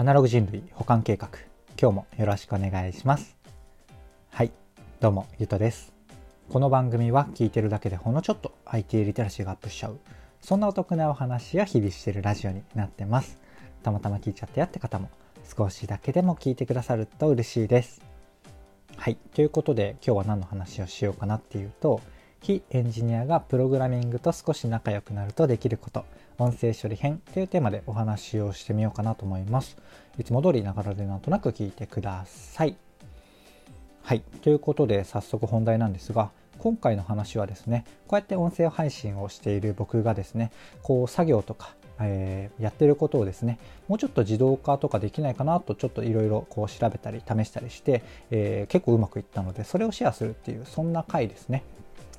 [0.00, 1.28] アナログ人類保管計画。
[1.76, 3.36] 今日もよろしくお願いします。
[4.30, 4.52] はい。
[5.00, 5.92] どうもゆとです。
[6.48, 9.98] この番組は聞いてるだけでほんのちょっと IT リテラシーがアップしちゃう。
[10.40, 13.40] そんなお得なお話や日々してるラジオになってます。
[13.82, 15.10] たまたま聞いちゃったよって方も
[15.42, 18.00] 少しだけでも聞いてくださると嬉しいです。
[18.96, 19.16] はい。
[19.34, 22.00] ということで今日は何の話をしようかなっていうと
[22.40, 26.04] 非エンジニアがプログラミングと少し仲良くなるとできること。
[26.38, 29.76] 音声処理編というテーマでお話をしてみようかなと思います。
[30.18, 32.76] いつも通りながらでなんとなく聞いてください。
[34.02, 34.20] はい。
[34.42, 40.52] ということで早速本題なんですが、今回の話はですね、こうやって音声配信をしている僕がですね、
[40.82, 43.58] こう作業とか、えー、やってることをですね、
[43.88, 51.64] もうちょっと自動化とかできないかなとちょっといろいろこう調べたり試したりして、えー、結構うまくいったので、それをシェアするっていう、そんな回ですね。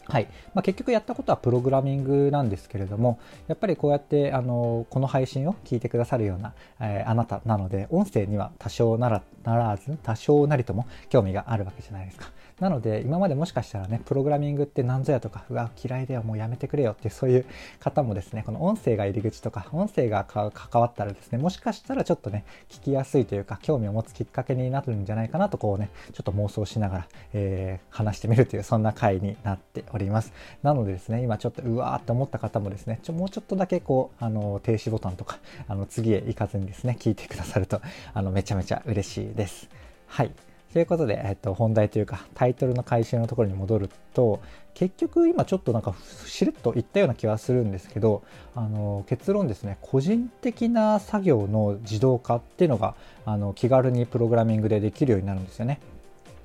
[0.09, 12.31] はいまあ、結局やったことはプログラミングなんですけれどもやっぱりこうやってあのこの配信を聞いてくださるような、えー、あなたなので音声には多少ならならず多少なりとも興味があるわけじゃないですか。
[12.59, 17.45] なので今までもしかしたらねプログラミングって何ぞやとかうわ嫌いだよもうやめてくれよってそういう
[17.79, 30.33] 方もですねこの音声が入り口とか音声が関わったらですねもしかしたらちょっとね聞きやすいというか興味を持つきっかけになるんじゃないかなとこうねちょっと妄想しながら、えー、話してみるというそんな回になっておりますります。
[30.63, 37.81] なのでですね今ちょっとうわーって思った方もですねちょもうちょっとだけこうあの停止ボタンとかあの次へ行かずにですね聞いてくださると
[38.13, 39.69] あのめちゃめちゃ嬉しいです。
[40.07, 40.31] はい。
[40.73, 44.39] ということで、えっと、本題というかタイトルの回収のところに戻ると
[44.75, 48.21] 結局今ちょっとなんかしれっと言ったような気はするんですけど
[48.55, 52.93] あの結論ですね個人的な作業の自動化っていうのが
[53.25, 55.79] あの気軽にプログラミングでできるようになるんですよね。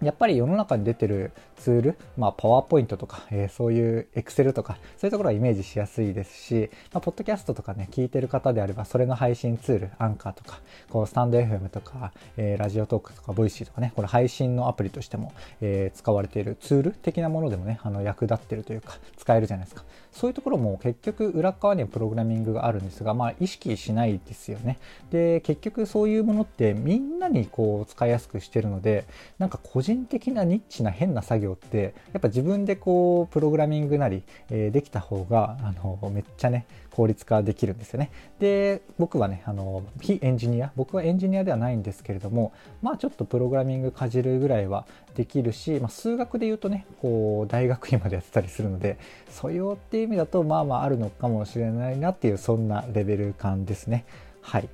[0.04, 19.84] やっぱり世の中に出てるツール、まあ、パワーポイントとか、えー、そういうエクセルとか、そういうところはイメージしやすいですし、まあ、ポッドキャストとかね、聞いてる方であれば、それの配信ツール、アンカーとか、こう、スタンド FM とか、えー、ラジオトークとか、ボイシーとかね、これ配信のアプリとしても、えー、使われているツール的なものでもね、あの、役立ってるというか、使えるじゃないですか。
[20.14, 24.78] そういうところも結局裏側にはプログラミングがあるんですが、まあ、意識しないですよね。
[25.10, 29.04] で、結局そういうものってみんなにこう、使いやすくしてるので、
[29.38, 38.10] なんか個人的なニッチな変な作業ってやっぱ自分でこうプログラミングなり、えー、できた方があのめっちゃね効率化できるんですよね。
[38.38, 44.86] で僕はねあの非エンジニア僕はエンジニアではないんですけれどもまあちょっとプログラミングかじるぐらいは
[45.16, 48.98] できるし、まあ、数学で言うとねこう大学院までやってたりするので
[49.28, 54.04] 素養っていう意味だとまあまああるのかもしれないなっていうそんなレベル感ですね。
[54.40, 54.68] はい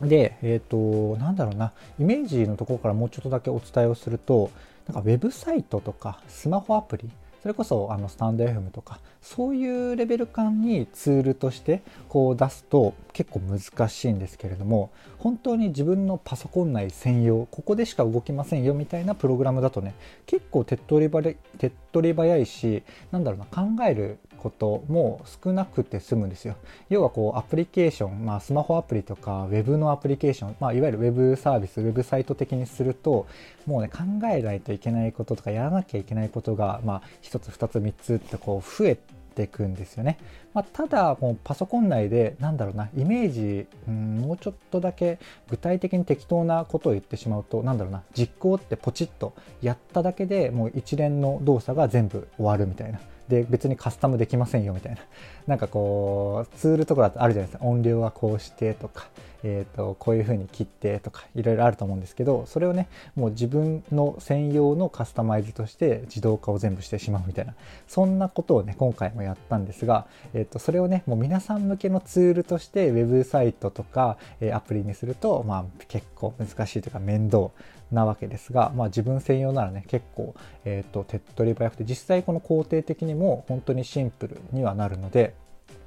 [0.00, 4.50] で、えっ、ー、と、なんだろうな、イメージのところからもうちょっとだけお伝えをすると、
[4.86, 7.10] なんかウェブサイトとかスマホアプリ
[7.42, 19.94] それこそあのスタンド FM とかそういうレベル感にツールとしてこう出すと結構難しいんですけれども本当に自分のパソコン内専用ここでしか動きませんよみたいなプログラムだとね
[20.24, 26.56] 結構手っ取り早手っ取り早いしなんだろうな考えることも少なくて済むんですよ。
[26.90, 33.26] 要はこうアプリケーション、まあ、スマホアプリとか Web のアプリケーション、まあ、いわゆる Web サービス Web サイト的にすると
[33.64, 38.98] もうね考えないといけないこととかやらなきゃいけないことが、まあ、1つ2つ3つってこう増え
[39.34, 40.18] ていくんですよね。
[40.52, 45.18] まあ、ただもうパソコン内でなんだろうなイメージ、うん、もうちょっとだけ
[45.48, 55.00] 具体的に適当なことを言ってしまうとなんだろうな実行ってポチッとやっただけでもう一連の動作が全部終わるみたいなで別にカスタムできませんよみたいな。
[55.46, 57.64] なんかこうツールとかだとあるじゃないですか。
[57.64, 59.08] 音量はこうしてとか、
[59.42, 67.54] えーと、こういう風に切ってとかいろいろあると思うんですけどそれをねもう自分の専用のカスタマイズとして自動化を全部してしまうみたいな。
[67.86, 77.50] そんなことをね今回もやったんですが、えーと、それをねもう皆さん向けのツールとしてウェブサイトとか、え、アプリにすると、まあ、結構難しいというか面倒。
[77.92, 80.34] なわけですが、まあ、自分専用ならね結構、
[80.64, 85.34] えーと、手っ取り早くて実際この工程的にも本当にシンプルにはなるので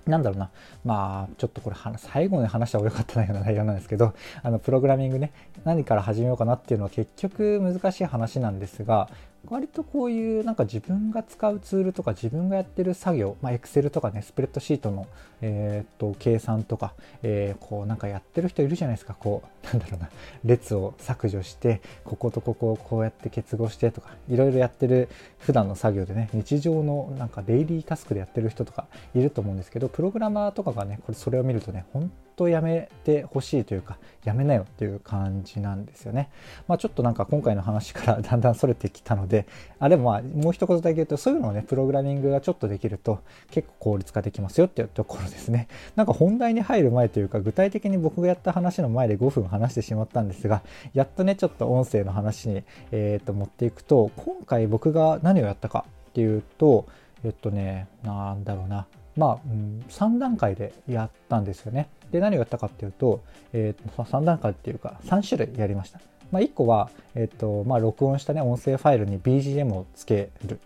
[0.07, 0.49] なんだろうな。
[0.85, 5.31] まあ、ちょっとこれ、最後に話した方が良かったような内容なんですけど、あの、プログラミングね、
[5.65, 9.09] 何から始めようかなっていうのは結局難しい話なんですが、
[9.49, 15.07] 割とこういうなんか自分が使うツールとか自分がやってる作業、まあ、Excel とかね、スプレッドシートの、
[15.41, 20.09] えー、っと計算とか、えー、こうなんかやってる人いるじゃないですか、こう、 なんだろうな、
[20.43, 36.29] 列を削除して、こことここをこうやって結合してとか、いろいろやってる普段の作業でね、日常のなんかデイリータスクでやってる人とかいると思うんですけど、プログラマーとかがね、これそれを見るとね、本とやめてほしいというかやめなよっていう感じなんですよね。
[36.67, 39.47] まあ、ちょっとなんか今回の話から だんだんそれてきたので
[39.79, 43.19] あでもまあもう一言だけ言うとそういうのをねプログラミングがちょっとできると
[43.49, 45.67] 結構効率化できますよっていうところですね。
[45.95, 50.61] なんか本題に入る前というか具体的に僕がやった話の前で5分話してしまったんですが
[50.93, 56.85] やっとねちょっと音声の話に、えー、と持っていくと今回僕が何をやったかっていうと
[57.23, 58.85] えっとねなんだろうな
[59.17, 61.89] まあ、うん、3段階でやったんですよね。
[62.11, 63.21] で、何をやったかっていうと、
[63.53, 65.99] えー、3段階っていうか、3種類やりました。
[66.31, 70.59] まあ、1個は、えっ、と、まあ、録音したね、音声ファイルに BGM をつける。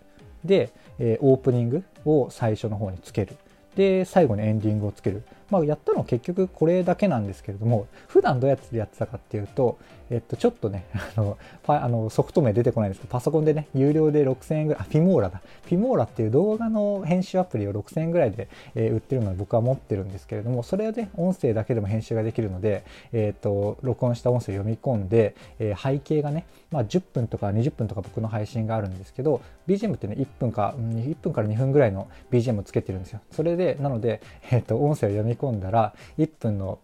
[0.44, 3.36] で、えー、オープニングを最初の方につける。
[3.76, 5.22] で、最後にエンディングをつける。
[5.52, 9.78] まあ、やったのは結局これだけなんですけれども、普段どうやってやってたかっていうと、
[10.08, 15.42] えっと、ちょっとね、 あの、あのソフト名出てこないんですけど、パソコンでね、有料で6000円ぐらい、あ、フィモーラだ。
[15.66, 33.20] フィモーラっていう動画の編集アプリを6000円ぐらいで、えー、売ってるので僕は持ってるんですけれども、それで、ね、音声だけでも編集ができるので、えっと、録音した音声を読み込んで、えー、背景がね、まあ、10分とか20分とか僕の配信があるんですけど、BGM ってね、1分か、1分から2分ぐらいの BGM をつけてるんですよ。
[33.30, 34.20] それで、なので、
[34.50, 36.78] えっと、音声を読み込んだら、1分の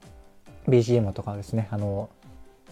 [0.69, 2.11] BGM とかですね、あの、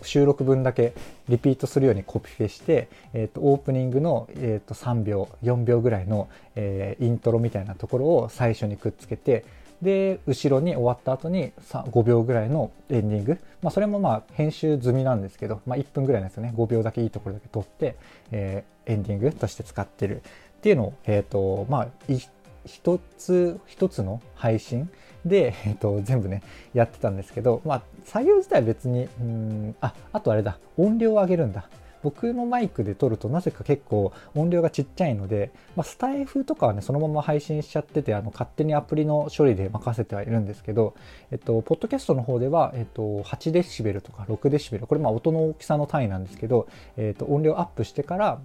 [0.03, 0.93] 収録分だけ
[1.29, 9.45] リピートするようにコピペして、えーと、オープニングの、えーと、3秒4秒ぐらいの、えー、イントロみたいなところを最初にくっつけて
[9.83, 16.53] で後ろに終わった後に5秒ぐらいのエンディング、まあ、それもまあ編集済みなんですけど、まあ、1分ぐらいのやつね。
[16.57, 17.97] 5秒だけいいところだけ撮って、
[18.31, 21.89] えー、エンディングとして使ってるっていうのを、えーとまあ、
[22.65, 24.91] 一つ一つの配信
[25.25, 26.43] で、えっと、全部ね
[26.73, 30.59] やってたんですけど、まあ、作業自体は別にうんああとあれだ。
[30.77, 31.69] 音量を上げるんだ。
[32.07, 40.95] 僕のマイクで撮るとなぜか結構音量がちっちゃいので、まあ、スタイフとかはねそのまま配信しちゃっててあの勝手にアプリの処理で任せてはいるんですけど、
[41.33, 48.39] えっと、ポッドキャストの方では、えっと、8デシベルとか6デシベルこれまあ音の大きさの単位なんですけど、えっと、音量アップしてから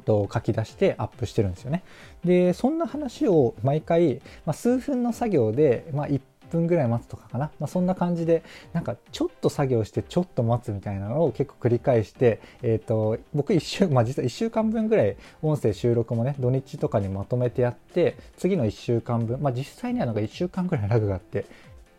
[0.00, 1.82] と書き出してアップしてるんですよね。
[2.24, 6.20] で、そんな話を毎回、まあ、数分の作業で、まあ、1
[6.54, 7.50] 分ぐらい待つとかかな。
[7.58, 8.42] まあ、そんな感じで、
[8.72, 21.46] なんかちょっと作業してちょっと待つみたいなのを結構繰り返して、えっ、ー、と、僕1週、まあ実は1週間分ぐらい音声収録もね、土日とかにまとめてやって、次の1週間分、まあ実際にはなんか1週間ぐらいラグがあって、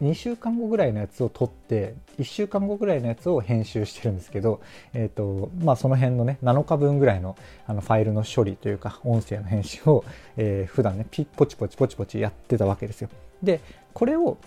[0.02, 4.62] 2週間後ぐらいのやつを撮って1週間後ぐらいのやつを編集してるんですけど、
[4.94, 10.04] えーとまあ、その辺のね7日分ぐらいのあのファイルの処理というか音声の編集を、
[10.36, 13.10] えー、普段ねピポチポチポチポチやってたわけですよ。
[13.42, 13.62] で
[13.94, 14.38] これを、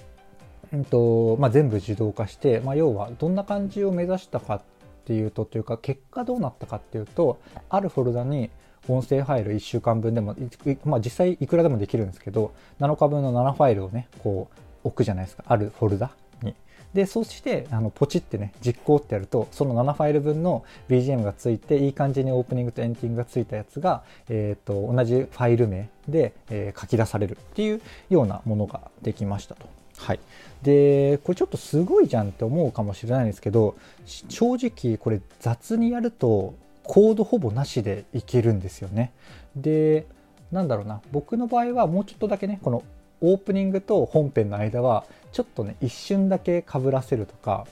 [0.73, 4.62] うんとまあ、全部自動化して、まあ、要はどんな感じを目指したかっ
[5.06, 7.41] ていうとというか結果どうなったかっていうと
[7.71, 8.51] あるフォルダに
[8.87, 10.37] 音声ファイル1週間分でも、
[10.85, 16.11] まあ、実際いくらでもできるんですけど7日分の7ファイルをねこう置くじゃないですかあるフォルダ
[16.43, 16.55] に。
[16.95, 29.67] でそしてあのポチってね実行ってやるとその7ファイル分の BGM がついていい感じにオープニングとエンディングがついたやつが、えーと、同じファイル名で、えー、書き出されるっていうようなものができましたと。
[29.99, 30.21] はい、
[30.63, 33.77] でこれちょっとすごいじゃんって思うかもしれないんですけど
[34.07, 36.55] 正直これ雑にやると
[36.85, 39.13] コードほぼなしでいけるんですよね。
[39.55, 40.07] で
[40.51, 42.83] なんだろうな僕の場合はもうちょっとだけねこの
[43.20, 47.67] オープニングと本編の間はちょっとね一瞬だけかぶらせるとか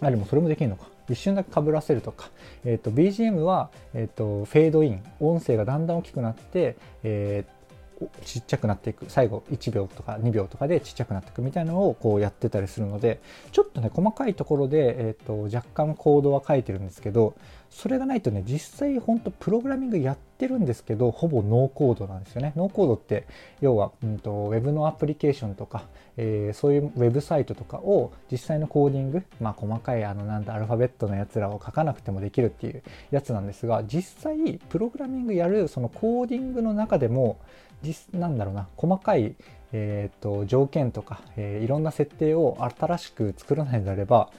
[0.00, 0.86] あでもそれもできるのか。
[1.08, 2.30] 一瞬だけかぶらせるとか、
[2.64, 5.02] えーと、BGM は、えーと、フェードイン。
[5.20, 9.04] 音声がだんだん大きくなって、えー、ちっちゃくなっていく。
[9.08, 13.20] 最後1秒とか2秒とかでちっちゃくなっていくみたいなのをこうやってたりするので
[13.52, 17.34] ちょっとね細かいところで、えーと若干コードは書いてるんですけど
[17.74, 22.52] それがないとね実際本当プログラミングやってるんですけどほぼノーコードなんですよね。
[22.54, 23.26] ノーコードって
[23.60, 25.82] 要は、うんと、ウェブのアプリケーションとか、
[26.16, 37.40] えー、そういうウェブサイトとかを実際のコーディングまあ細かいあのなんだアルファベットのやつらを書かなくてもできるっていうやつなんですが実際プログラミングやるそのコーディングの中でも
[37.82, 39.34] 実なんだろうな細かい
[39.76, 44.30] えーと、と条件とか、えー、いろんな設定を新しく作らないのであれば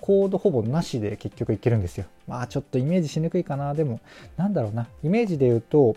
[0.00, 2.06] コードほぼなしで結局いけるんですよ。
[2.26, 3.74] まあちょっとイメージしにくいかな。
[3.74, 4.00] でも、
[4.36, 4.88] なんだろうな。
[5.02, 5.96] イメージで言うと、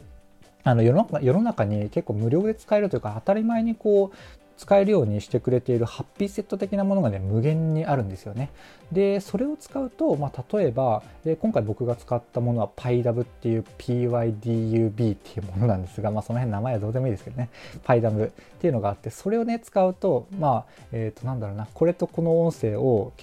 [0.64, 8.50] あの世の中に結構無料で使えるというか当たり前にこう使えるようにしてくれているハッピーセット的なものがね無限にあるんですよね。
[8.92, 17.50] でそれを使うと、まあ、例えばで今回僕が使ったものは PyDub っていう PYDUB っていうものなんですが、まあ、その辺名前はどうでもいいですけどね
[17.86, 23.14] PyDub っていうのがあってそれをね使うとまあえっ、ー、となんだろうなこれとこの音声を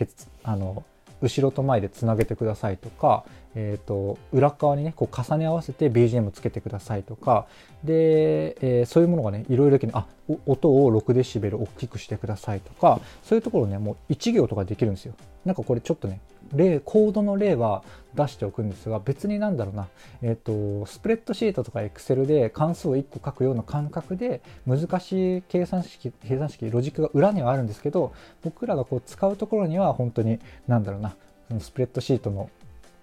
[0.43, 0.85] あの
[1.21, 3.25] 後ろと前でつなげてくださいとか、
[3.58, 7.46] えーと、裏側にねこう重ね合わせて BGM つけてくださいとか
[7.82, 10.06] で、えー、そういうものがねいろいろできるあ
[10.44, 15.14] 音を6デシベル大きくしてくださいとかそういうところねもう1行とかできるんですよ。
[15.46, 16.20] なんかこれちょっとね
[16.52, 17.82] 例コードの例は
[18.14, 19.88] 出しておくんですが別になんだろうな、
[20.22, 31.16] え、ー、とスプレッドシートとか Excel で関数を1個書くような感覚で難しい計算式計算式ロジックが裏にはあるんですけど僕らがこう使うところには本当になんだろうな
[31.58, 32.50] スプレッドシートの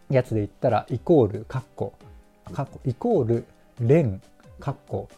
[0.10, 1.93] やつで言ったらイコールカッコ
[2.51, 3.45] カッコイコール
[3.79, 4.22] 連
[4.60, 5.10] カッコ、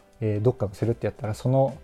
[0.42, 1.78] どっかのセルってやったらその、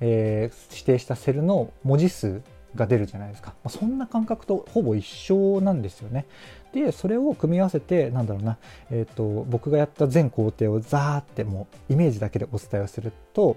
[0.00, 2.42] えー、指定したセルの文字数
[2.74, 6.26] が出るじゃないですか、まあ、そんな感覚とほぼ一緒なんですよね。
[6.72, 8.58] でそれを組み合わせてなんだろうな、
[8.90, 13.56] えーと、僕がやった全工程をザーってもうイメージだけでお伝えをすると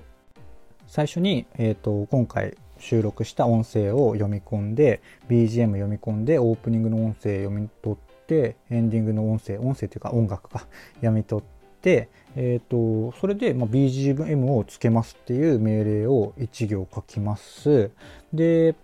[0.88, 17.92] 最初に、えーと今回収録した音声を読み込んで BGM 読み込んでオープニングの音声読み取ってエンディングの音声音声というか音楽か 読み取ってえーと、それで、ま、BGM をつけますっていう命令を1行書きます
[18.34, 18.76] で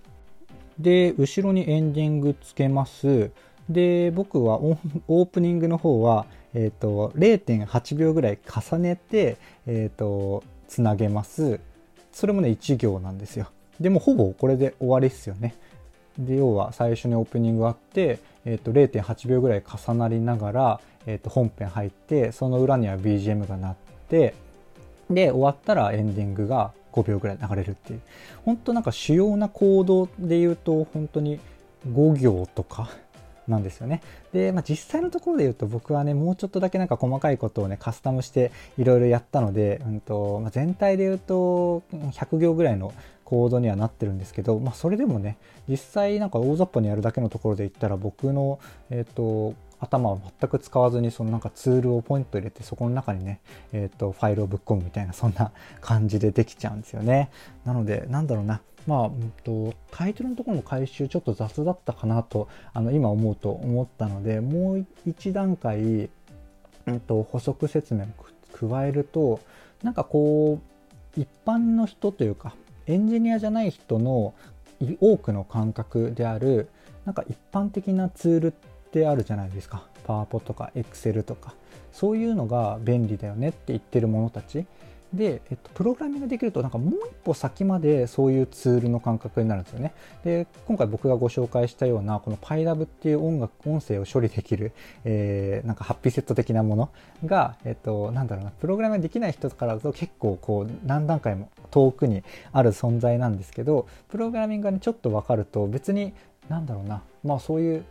[0.79, 3.31] で、後ろにエンディングつけます。
[3.69, 11.59] で、僕はオープニングの方は、え、ー、と、0.8秒ぐらい重ねて、えっ、ー、と、つなげます。
[12.11, 13.49] それもね、1行なんですよ。
[13.79, 15.55] でも、ほぼこれで終わりっすよね。
[16.17, 23.75] で、要は最初にオープニングあって、え、ー、と、0.8秒ぐらい重なりながら、えっ、と、本編入って、その裏には BGM が鳴っ
[24.09, 24.33] て、
[25.09, 28.01] で、終わったらエンディングが5秒ぐらい流れるっていう
[28.45, 31.39] 本当なんか主要なコードで言うと本当に
[31.89, 32.89] 5行とか
[33.47, 34.01] なんですよね。
[34.31, 42.93] で、まあ、実際のところで言うと僕はね、もうちょっとだけなんか細かいことをね、カスタムしていろいろやったので、うんとまあ、全体で言うと100行ぐらいの
[43.25, 45.37] コードにはなってるんですけど、まあ、それでもね、
[45.67, 53.41] 実際なんか大雑把にやるだけのところで言ったら僕の、え、ー、と、頭を全く使わずにそのなんかツールをポイント入れてそこの中にね、
[53.73, 55.51] えー、とファイルをぶっ込むみたいなそんな
[55.81, 57.29] 感じでできちゃうんですよね。
[57.65, 66.09] なのでなんだろうなまあ、うんと、タイトルのところの回収ちょっと雑だったかなとあの今思うと思ったのでもう一段階、
[66.87, 68.07] うんと、補足説明を
[68.69, 69.39] 加えると
[69.83, 70.59] なんかこ
[71.17, 72.55] う一般の人というか
[72.87, 74.33] エンジニアじゃない人の
[74.99, 76.69] 多くの感覚である
[77.05, 78.51] なんか一般的なツールっ
[78.91, 79.85] てあるじゃないですか。
[80.05, 81.53] パワポとかエクセルとか。
[81.91, 84.65] そういうのが便利だよねって言ってる者たち。
[85.13, 89.93] で、えっと、プログラミングできるとなんかもう一歩先までそういうツールの感覚になるんですよね。
[90.23, 94.71] で、今回僕がご紹介したようなこの PyLab っていう音楽、音声を処理できる、
[95.05, 96.89] えー、なんかハッピーセット的なもの
[97.25, 106.13] が、えっと、なんだろうな、プログラミングできない人からだと結構こう何段階も遠くにある存在なんですけど、プログラミングがね、ちょっとわかると別に
[106.49, 107.85] なんだろうな、まあそういう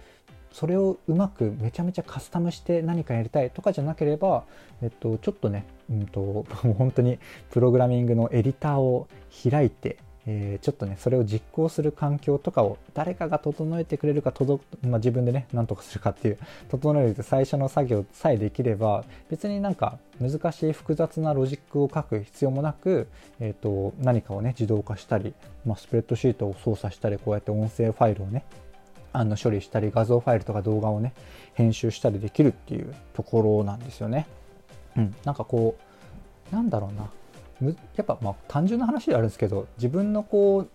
[0.53, 4.45] それをうまくめちゃめちゃカスタムして何かやりたいとかじゃなければ、
[4.83, 6.45] えっと、ちょっとね、うんと、
[6.79, 7.19] 本当に
[7.51, 9.09] プログラミングのエディターを
[9.51, 14.33] 開いて、えー、ちょっとね、それを実行する環境とかを誰かが整えてくれるか、
[14.83, 23.09] まあ、自分でね、何とかするかっていう、整える最初の作業さえできれば、別になんか難しい複雑なロジックを書く必要もなく、
[23.41, 25.35] えっ、ー、と、何かをね、自動化したり、
[25.67, 28.45] まあ、スプレッドシートを操作したり、こうやって音声ファイルをね、
[29.12, 31.12] あの処理したり画像ファイルとか動画をね
[31.54, 34.26] 編集したりできるっていうところなんですよね。
[34.97, 35.76] うん、なんかこ
[36.50, 37.11] うなんだろうな。
[37.95, 40.71] やっぱま単純な話ではあるんですけど自分のこう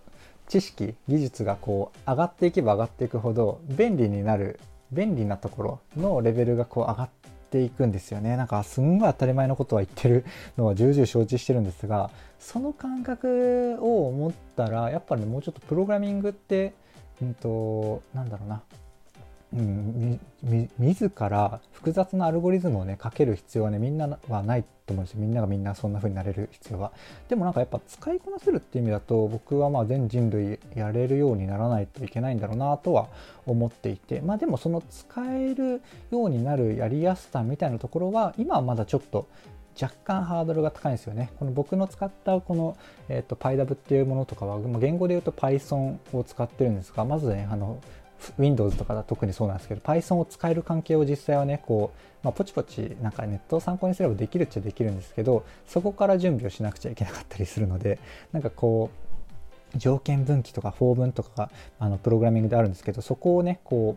[0.48, 4.58] 知識技術がこう上がっていけば上がっていくほど便利になる
[4.90, 7.08] 便利なところのレベルがこう上がっ
[7.50, 8.36] ていくんですよね。
[8.36, 10.24] なんかすんごい当たり前のことは言ってる
[10.56, 16.72] のは重々承知してるんですがその感覚を持ったらやっぱり、ね、もうちょっとプログラミングって
[17.22, 18.62] うんと、なんだろうな、
[19.54, 26.92] うん、み自ら複雑なアルゴリズムをねかける必要はねみんなはないと思うんですよみんながみんなそんな風になれる必要は。
[27.28, 33.08] でもなんかやっぱ使いこなせるっていう意味だと僕はまあ全人類やれるようにならないといけないんだろうなとは
[33.46, 34.20] 思っていて。
[34.20, 39.28] まあでもその使えるようになるやりやすさみたいなところは今はまだちょっと
[39.80, 41.30] 若干ハードルが高いんですよね。
[41.38, 42.76] この僕の使ったこの、
[43.08, 47.78] えーと、PyDAV っていうものとかは、言語で言うと Python を使ってるんですが、まずね、あの、
[48.36, 58.00] Windows とか特にそうなんですけど、Python を使える関係を実際はね、こう、まあ、ポチポチなんかネットを参考にすればできるっちゃできるんですけど、そこから準備をしなくちゃいけなかったりするので、
[58.32, 58.90] なんかこ
[59.74, 63.96] う、条件分岐とか法文とかがあのプログラミングであるんですけど、そこをね、こ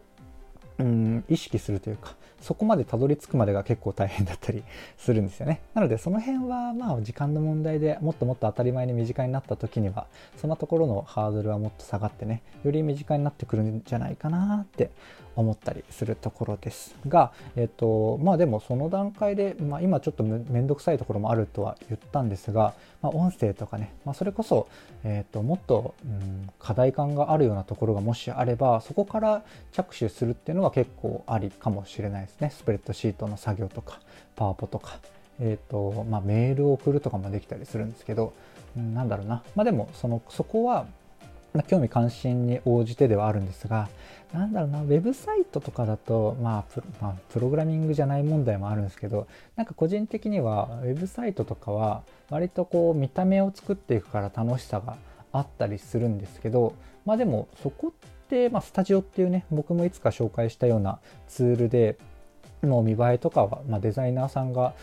[0.79, 4.63] う、うん、意識するというか、そこまでたどり着くまでが結構大変だったり
[4.97, 5.61] するんですよね。
[5.73, 10.07] なのでその辺はまあ時間の問題でもっともっと当たり前に身近になった時には
[10.37, 14.89] そんなところのハードルはもっと下がってねより身近になってくるんじゃないかなって
[15.35, 24.67] 思ったりするところですが、えっとまあ、でもその段階で、まあ、今ちょっと面倒くさいところもあるとは言ったんですが、まあ、音声とかね、まあ、それこそ、
[25.03, 33.99] えっともっと、うん、課題感があるようなところがもしあればそこから着手するっていうのは結構ありかもしれないですねスプレッドシートの作業とか
[34.35, 34.99] パワポとか。
[35.43, 38.33] えーとまあ、メールを送るとかもできたりするんですけど、
[38.77, 40.85] うん、なんだろうな、まあ、でもそのそこは
[41.53, 43.89] まあ、興味関心に応じてではあるんですが、
[44.33, 49.27] なんだろうな、ウェブサイトとかだと、まあプロ、まあ、プログラミングじゃない問題もあるんですけど、
[49.57, 54.95] なんか個人的には、ウェブサイトとかは、割とこう、見た目を作っていくから楽しさが
[55.33, 56.73] あったりするんですけど、
[57.05, 57.91] まあでも、そこっ
[58.29, 61.97] て、まあ、スタジオっていうね、僕もいつか紹介したようなツールで、
[62.61, 64.73] もう見栄えとかは、まあ、デザイナーさんが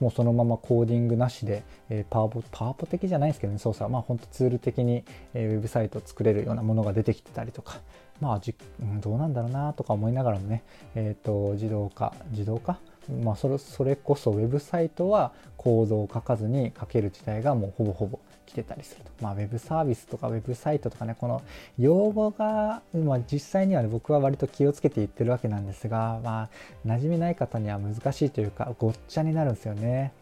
[0.00, 5.04] もうそのままコーディングなしで、えー、パワポ、パワポ的じゃないですけどね、操作は、まあ本当ツール的に、
[5.34, 7.78] えー、ウェブサイトを作れるようなものが出てきてたりとか、
[8.20, 10.62] まあじ、うん、どうなんだろうなとか思いながらもね、
[10.94, 12.78] えっ、ー、と、自動化、自動化？
[13.22, 18.18] まあそれ、それこそウェブサイトはコードを書かずに書ける時代がもうほぼほぼ
[18.50, 19.10] 来てたりすると。
[19.22, 21.42] まあ、ウェブサービスとかウェブサイトとかね、この
[21.78, 26.42] 用語が、まあ、実際には、ね、僕は割と気をつけて言ってるわけなんですが、ま
[26.84, 30.12] あ、馴染みない方には難しいというか、ごっちゃになるんですよね。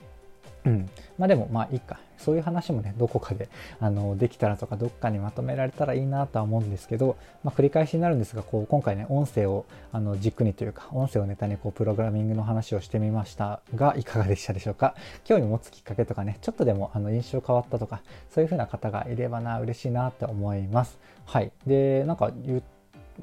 [0.64, 1.98] うん、まあでもまあいいか。
[2.18, 3.48] そういう話もねどこかで
[3.78, 14.96] あのできたらとかどっかにまとめられたらいいなとは思うんですけど、まあ、繰り返しになるんですがこう今回ね音声をあの軸にというか音声をネタにこうプログラミングの話をしてみましたがいかがでしたでしょうか？
[15.22, 18.02] 興味持つきっかけとかねちょっとでもあの印象変わったとか
[18.34, 20.98] そういう風な方がいればな嬉しいなって思います。
[21.24, 21.52] はい。
[21.68, 22.62] でなんか言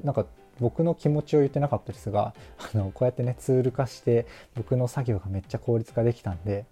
[0.05, 0.25] なんか
[0.61, 2.33] 僕の気持ちを言ってなかったですが
[2.73, 4.25] あのこうやってねツール化して
[4.55, 6.63] 僕の作業がめっちゃ効率化できたんで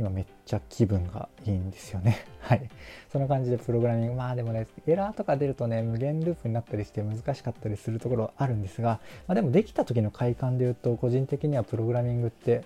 [0.00, 2.24] 今めっちゃ気分がいいんですよね。
[2.40, 2.70] はい。
[3.12, 12.62] そんな感じでプログラミング、まあでもね、エラーとか出るとね、無限ループになったりして難しかったりするところあるんですが、まあ、でもできた時の快感で言うと、個人的にはプログラミングって、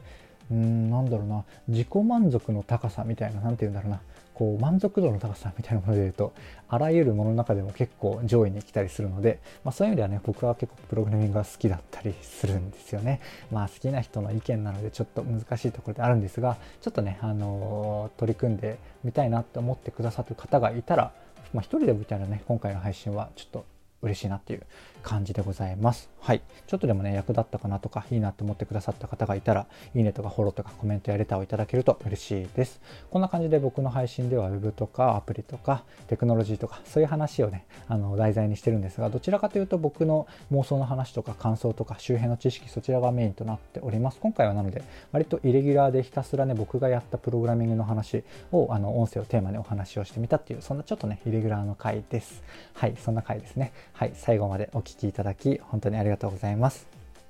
[0.48, 4.00] うーん、なんだろうな、自己満足の高さみたいな、何て言うんだろうな、
[4.34, 6.32] こう満足度の高さみたいなもので言うと
[6.68, 21.12] あらゆるものの中でも結構上位に来たりするので、まあ、そういう意味ではね僕は結構プログラミングが好きだったりするんですよねまあ好きな人の意見なのでちょっと難しいところであるんですがちょっとね、あのー、取り組んでみたいなって思ってくださる方がいたら
[21.54, 23.64] まあ、一人でもいたらね今回の配信はちょっと
[24.02, 24.62] 嬉しいなっていう
[25.02, 26.10] 感じでございます。
[26.24, 26.40] はい。
[26.66, 32.80] ちょっとでもね、役立ったかなとか、いいなと思ってくださった方がいたら、いいねとかフォローとかコメントやレターをいただけると嬉しいです。
[33.10, 44.18] こんな感じで僕の配信では Web とかアプリとかテクノロジーとか、そういう話をね、あの、題材にしてるんですが、どちらかというと僕の妄想の話とか感想とか周辺の知識、そちらがメインとなっております。
[44.18, 44.82] 今回はなので、
[45.12, 52.42] 割とイレギュラーでひたすらね、僕がやったプログラミングの話を、あの、音声をテーマにお話をしてみたっていう、そんなちょっとね、イレギュラーの回です。
[52.72, 53.72] はい、そんな回ですね。
[53.92, 56.86] はい、最後までお聴きいただき、本当にありがとうございます。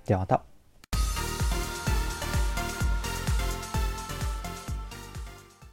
[0.06, 0.53] ではまた。